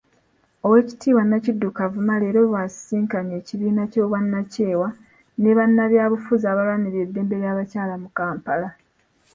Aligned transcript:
Oweekitibwa 0.65 1.21
Nankindu 1.25 1.67
Kavuma, 1.77 2.13
leero 2.21 2.39
bw'asisinkanye 2.49 3.35
ebibiina 3.39 3.81
by'obwannakyewa 3.91 4.89
ne 5.41 5.51
bannabyabufuzi 5.57 6.45
abalwanirira 6.47 7.01
eddembe 7.05 7.35
ly'abakyala 7.41 7.93
mu 8.01 8.09
Kampala. 8.17 8.69